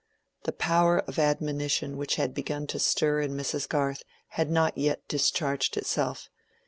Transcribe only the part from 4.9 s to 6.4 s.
discharged itself.